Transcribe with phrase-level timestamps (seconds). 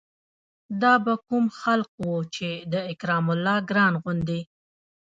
[0.81, 4.41] دا به کوم خلق وو چې د اکرام الله ګران غوندې